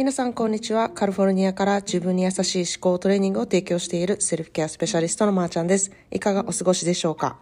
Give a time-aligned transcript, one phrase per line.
[0.00, 0.88] 皆さんこんにちは。
[0.88, 5.92] カリフォルニアから自分に優しい思考トレーニングを提供しているセルフケアスペシャリストのまーちゃんです。
[6.10, 7.38] いかがお過ごしでしょうか、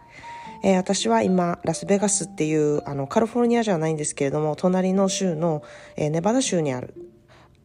[0.61, 5.63] えー、私は今、ラスベガスっていう、あの、カリフォルニアじゃないんですけれども、隣の州の、
[5.95, 6.95] えー、ネバダ州にある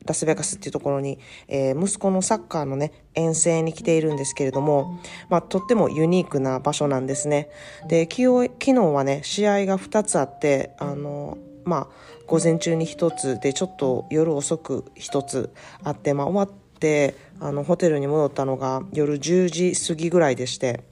[0.04, 1.18] ラスベガスっていうところに、
[1.48, 7.48] えー、息子のサッカーのね、遠征に来ているんですけれども、まあ、とってもユニークな場所なんですね。
[7.88, 20.84] で、昨日はね、試合が2つあって、あの、まあ、午前中に1つでちょっと夜遅く1つあって、まあ、終わってあのホテルに戻ったのが夜10時過ぎぐらいでして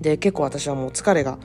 [0.00, 1.38] で結構私はもう疲れが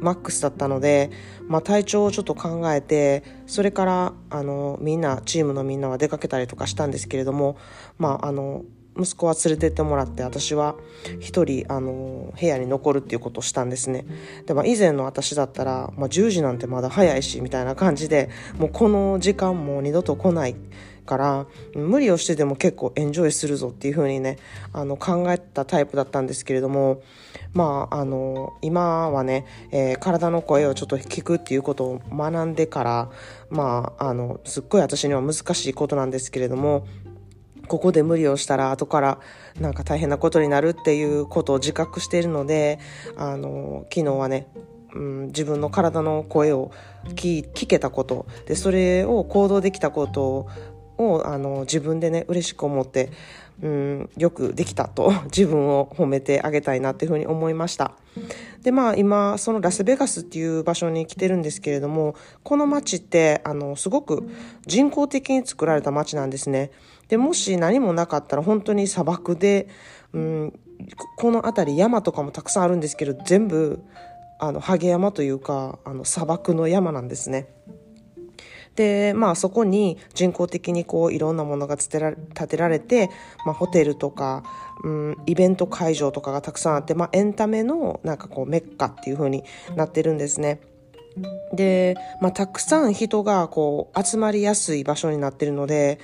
[0.00, 1.10] マックスだったので、
[1.46, 7.56] まあ、体調をちょっと考えてそれからあのみんなチームのみんなは出かけたりとかしたんですけれども、
[7.98, 8.64] まあ、あの
[8.98, 10.74] 息子は連れてってもらって私は
[11.20, 14.04] 一人あの部屋に残るっていうことをしたんですね。
[14.46, 20.56] でも以前の私だったら、まあ、10時なんてまだ早いしみたいな感じでもうこの時間も二度と来ない
[21.08, 24.36] から無理をしてでも結構エンジョイするぞっていう風にね
[24.74, 27.02] あの考えたタイプだったんですけれども
[27.54, 33.10] まああの今はね、えー、体の声をちょっと聞くっていうことを学んでから
[33.48, 36.86] まああのすっごい私には難しいことなんですけれども
[37.68, 39.20] ここで無理をしたら後から
[39.60, 42.78] なんか大変なことになるっていうことを自覚しているので
[43.16, 44.48] あの昨日はね、
[44.94, 46.72] うん、自分の体の声を
[47.14, 50.48] 聞けたことでそれを行動できたこと
[50.96, 53.10] をあの自分でね嬉しく思って
[53.60, 57.92] うん、よくできたと自分を褒めてあげたいなっていうふうに思いました。
[58.62, 64.28] でまあ今そのラスベガスっていう場所に来てるんですけれどもこの街ってあのすごく
[64.66, 66.70] 人工的に作られた街なんですね。
[67.08, 69.68] でもし何もなかったら本当に砂漠で、
[70.12, 70.60] うん、
[71.16, 73.82] この辺り山とかもたくさんあるんですけど全部
[74.38, 77.48] あのハゲ山というかあの砂漠の山なんですね。
[78.78, 82.00] で、まあそこに人工的にこういろんなものが建
[82.48, 83.10] てられて、
[83.44, 84.44] まあホテルとか、
[84.84, 89.42] うん、イベント会場とかがたくさんあって、まあエンタメのなんかこうメッカっていう風に
[89.74, 90.60] なってるんですね。
[91.52, 95.98] で、まあたくさん人がこう集まりやすい場所になってるので、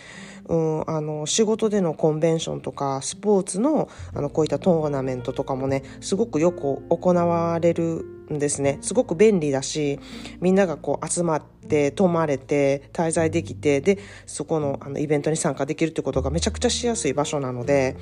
[0.47, 8.79] うん、あの仕事でのコンベンションとかスポーツのあのこういったトーナメントとかもねすごくよく行われるんですね。
[8.81, 10.01] すごく便利だし
[10.41, 17.97] みんながこう集まって泊まれて滞在できてでそこのあのイベントに参加できるってことがめちゃくちゃしやすい場所なので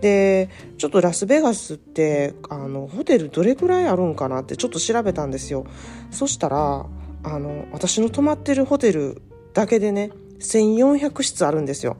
[0.00, 5.66] でちょっとラスベガスってあのホテルどれぐらいあるんかなってちょっと調べたんですよ。
[6.10, 6.86] そしたら
[7.22, 9.22] あの私の泊まってるホテル
[9.52, 11.96] だけでね1400室あるんですよ。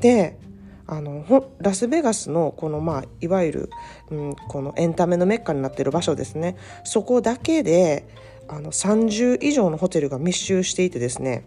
[0.00, 0.38] で
[0.86, 1.24] あの
[1.58, 3.70] ラスベガスのこのまあいわゆる、
[4.10, 8.06] うん、このエンタメのメッカになってる場所ですねそこだけで
[8.48, 11.46] あの30以上のホテルが密集していてですね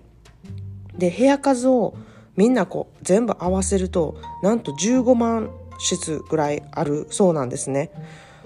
[0.97, 1.96] で部屋数を
[2.36, 7.92] みんなこう全部合わせるとなんと15万室ぐらいあるそうなんですね。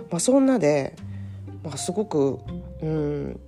[0.10, 0.96] まあ、そんなで、
[1.64, 2.40] まあ、すごく、
[2.82, 3.40] うん、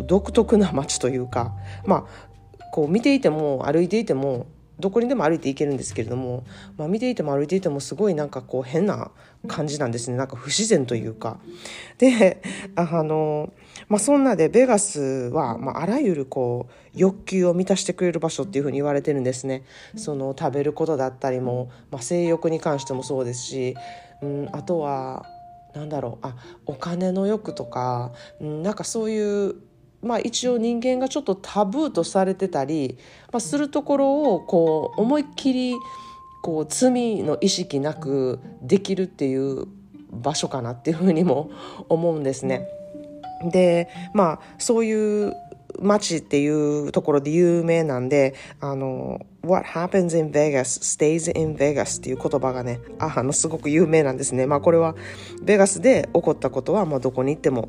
[0.00, 1.52] 独特な街というか、
[1.86, 2.33] まあ、
[2.74, 4.48] こう見ていても歩いていても
[4.80, 6.44] どこにでも歩いていけるんですけれども、
[6.76, 9.12] まあ、見ていても歩いていてもすごいなんかこう変な
[9.46, 10.16] 感じなんですね。
[10.16, 11.38] なんか不自然というか。
[11.98, 12.42] で
[12.74, 13.52] あの、
[13.88, 19.62] まあ、そんなでベガスは、まあ、あらゆるこう欲求を満たしてくれる場所っていうふうに言われてるんですね。
[19.94, 23.76] その食べることだったりも、まあ、性欲に関してもそうですし、
[24.20, 25.24] うん、あとは
[25.74, 26.26] なんだろう。
[26.26, 26.34] あ
[26.66, 29.54] お金の欲とか、うん、なんかそういう
[30.04, 32.98] まあ、一応人間がちょっとタブーとされてたり、
[33.32, 35.74] まあ、するところをこう思いっきり
[36.42, 39.66] こう罪の意識なくできるっていう
[40.10, 41.50] 場所かなっていうふうにも
[41.88, 42.68] 思うんですね。
[43.50, 45.34] でまあそういう
[45.80, 54.46] 街っていうところで有名なんで、あの、What happens in Vegas stays in Vegas っていう言葉がね、あの、すごく有名なんですね。
[54.46, 54.94] まあこれは、
[55.42, 57.68] ベガスで起こったことは、まあどこに行っても、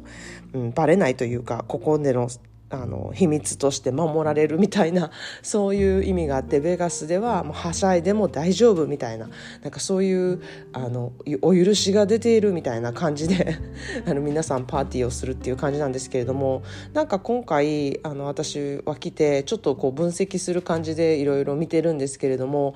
[0.54, 2.30] うん、バレないというか、ここでの
[2.82, 5.12] あの秘密として守られるみたいな
[5.42, 9.30] そういう意味があってベガスではもうはしゃいでも大丈夫みたいな
[9.62, 10.42] なんかそういう
[10.74, 13.58] あのお許しが出ているみたいな感じで
[14.06, 16.64] あの皆さんパーティーをするっていう感じなんですけれども
[16.94, 22.76] なんか今回あの私は来てちょっとこう分析する感じでいろいろ見てるんですけれども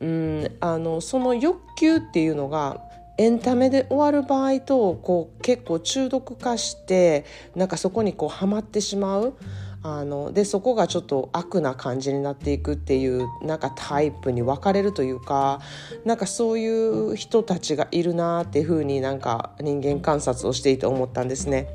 [0.00, 2.89] うんあのその欲求っていうのが
[3.20, 9.34] エンタメで終わる場合とこう結構中毒化してなんかそこにこうハマってしまう
[9.82, 15.60] あのでそこがちょっと悪な感じになっていくっていうなんかタイプに分かれるというか
[16.06, 21.68] なんかそういう人たちがいるなっていうふうになんか人間観察をしていて思ったんですね。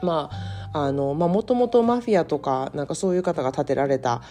[0.00, 0.30] ま
[0.72, 4.22] ああのまあ、もともとマフィアとかなんかそういう方が建てられた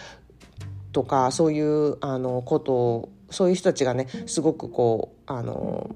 [0.92, 5.94] とかそういうあのことをそういう人たちがねすごくこうあの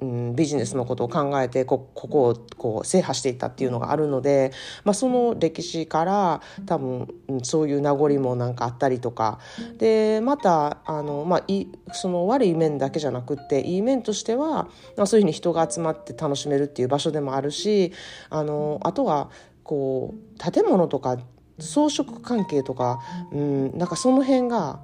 [0.00, 4.52] うん、ビジネスのことを考えてここをこう制覇していったっていうのがあるので、
[4.84, 7.08] まあ、その歴史から多分、
[7.42, 9.38] そういう名残もなんかあったりとか。
[9.78, 17.92] でまたあの、まあ、いその悪い面だけじゃなくっていい面としては、まあ、そういうふうに人が集まって楽しめるっていう場所でもあるし
[18.30, 19.30] あのあとは
[19.62, 21.18] こう建物とか
[21.58, 23.00] 装飾関係とか、
[23.32, 24.80] うん、なんかその辺が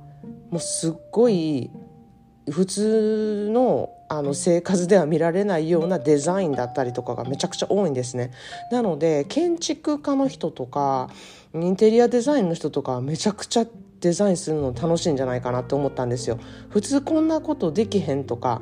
[0.51, 1.71] もうすっごい
[2.51, 8.31] 普通のあの生活では見られないようなデザインだったりとかがめちゃくちゃ多いんですね。
[8.71, 11.09] なので建築家の人とか
[11.55, 13.67] インテリアデザインの人とかめちゃくちゃ
[14.01, 16.39] デザインするの楽しいんじゃないかなって思ったんですよ。
[16.69, 18.61] 普通こんなことできへんとか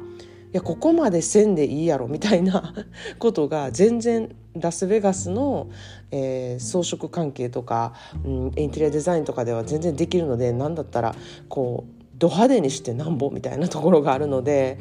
[0.53, 2.73] いやここまでせんでいいやろみたいな
[3.19, 5.69] ことが全然ラスベガスの、
[6.13, 7.95] えー、装飾関係とか、
[8.25, 11.17] うん、インテリアデザインとかでは全然できるので何だったら
[11.49, 14.79] こうド派手にしてなんぼみたいなところがあるので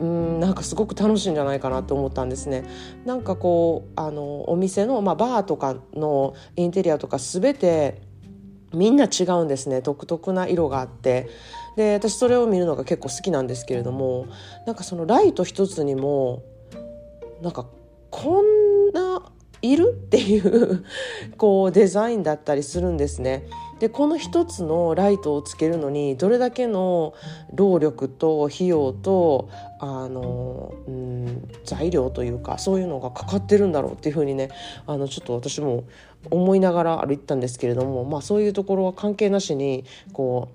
[0.00, 2.64] うんなんかすごく楽しいんじゃないかなと思ったんですね。
[3.04, 8.00] なんかこうあのお店の、まあ、バーとかのインテリアとか全て
[8.72, 11.28] みんな違うんですね独特な色があって
[11.76, 14.26] で私それを見るのが結構好きなんですけれども
[14.66, 16.42] なんかそのライト一つにも
[17.42, 17.66] なんか
[18.10, 19.30] こんな
[19.60, 20.84] いるっていう
[21.36, 23.46] こうデザインだったりするんですね。
[23.80, 27.14] でこの一つのライトをつけるのにどれだけの
[27.54, 29.48] 労力と費用と
[29.78, 34.50] あの、うん、材料というかそういうのがかかってるんだろうっていうふうにね
[34.86, 35.84] あのちょっと私も
[36.30, 40.50] 思いながら歩いたんですけれども、まあ、そういうところは関係なしにこ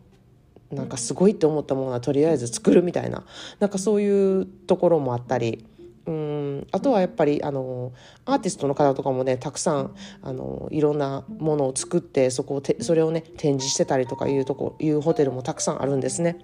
[0.72, 3.24] うなんかすごいって思ったものはとりあえず作るみたいな
[3.60, 5.66] なんかそういうところもあったり。
[6.07, 7.92] うんあとはやっぱりあの
[8.25, 16.38] アーティストの方とかもねたくさんあのいろんなものを作ってそこをてそれをね展示してたりとかいうとこいうホテルもたくさんあるんですね。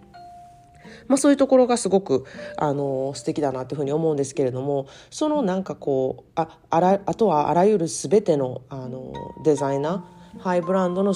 [1.08, 2.26] まあ、そういうところがすごく
[2.58, 9.12] あの素敵だなというふうに思うんですけれどもそのなんかこうああらあとはあらゆる全てのあの
[9.44, 11.14] デザイナーハイブランドの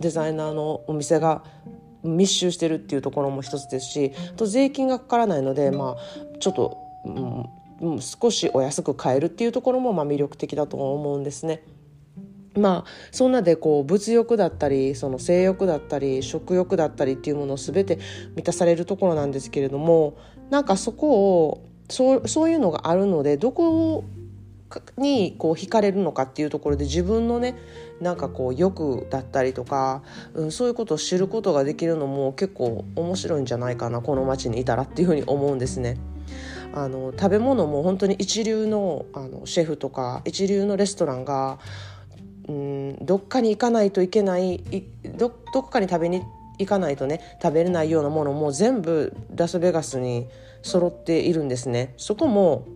[0.00, 1.44] デザイナーのお店が
[2.04, 7.46] 密集してるっていうところも一つですしあと税金がかからないので、まあ、ちょっと、うん、
[8.00, 11.62] 少しお安く買えるっていうところもまあ魅力的だと思うんですね。
[12.54, 17.98] まあそんなでこう物欲だったりその性欲だったり食欲だったりっていうものを全て
[18.36, 20.18] 満たされるところなんですけれども
[20.50, 24.04] なんかそこをそうそういうのがあるのでどこ
[24.96, 27.56] にこう惹かれるのかっていうところで自分のね
[28.00, 30.02] なんかこう欲だったりとか、
[30.34, 35.98] うん、そういうことを知ることができるのも結構面白いんじゃないかなこの町にいたらっていうふうに思うんですね。
[36.74, 41.58] あの食べ物も本当に一流のあのシェフとか一流のレストランが
[42.48, 44.62] うんどっかに行かないといけない
[45.16, 46.22] どどこかに食べに
[46.58, 50.26] 行かないとね食べれないようなものも全部ラスベガスに
[50.62, 51.94] 揃っているんですね。
[51.96, 52.66] そこも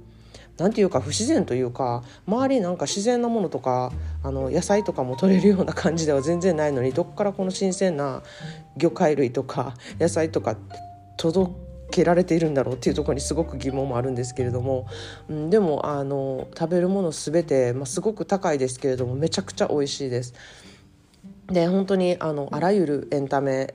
[0.59, 8.23] なんていうか不自然というか周りなんか自然なものとかあの野菜とかも取れるような感じでは全然ないのにどっからこの新鮮な
[8.77, 10.57] 魚介類とか野菜とか
[11.19, 14.87] 届けられているんだろうっていうところにすごく疑問もあるんですけれども、
[15.29, 20.35] うん、でもあの食べるもの全て、まあ、すごく高いですけれどもめちゃくちゃ美味しいです。
[21.49, 23.75] で本当にあのあらゆるエンタメ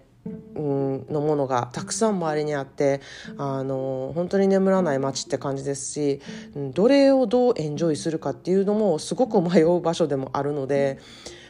[0.56, 3.01] のものがたくさん周りにあって
[3.38, 6.22] あの本当に眠らない街って感じですし
[6.56, 11.00] どれをどうエンジョイするかっていうのもすごく迷う場所でもあるので、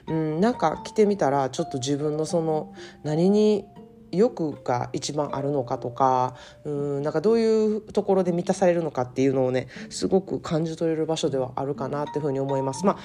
[0.08, 3.66] うん、なんか来てみたらちょっと自分のその何に
[4.12, 12.86] 欲が一番あるのかとかうんなんかどういうところで満たされるのかっていうのをねすごく感じ取れる場所ではあるかなっていうふうに思います。
[12.86, 12.98] まあ、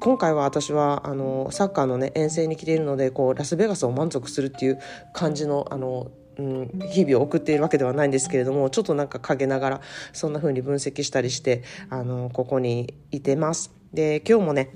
[0.00, 4.80] 今回は私はあのサッカーのね遠征に来ているのでこうラスベガスを満足するっていう
[5.12, 9.80] 感じのあのうん、日々を送っているわけではないんですけれどもちょっとなんか陰ながら
[10.12, 13.72] そんな風に分析したりしてあのここにいてます。
[13.92, 14.70] で今日もね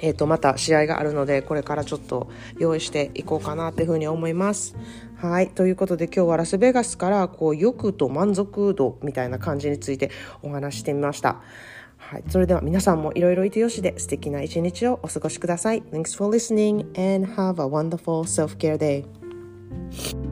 [0.00, 2.28] えっ、ー、と、また試合があるので、これからちょっと
[2.58, 4.76] 用意していこうかなっていうふうに思います。
[5.16, 5.50] はい。
[5.50, 10.10] ということで今日はラスベガスから、こう、欲と満足度みたいな感じについて
[10.42, 11.40] お話してみました。
[11.96, 12.24] はい。
[12.28, 15.82] それでは皆さんもいろいろいてよしで素敵な一日をお過ごしください。
[15.82, 20.27] Thanks for listening and have a wonderful self-care day.